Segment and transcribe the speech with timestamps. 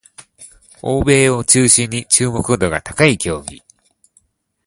[0.81, 3.61] 欧米を中心に注目度が高い競技